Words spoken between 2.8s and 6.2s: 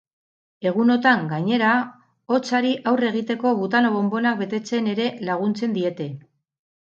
aurre egiteko butano bonbonak betetzen ere laguntzen diete.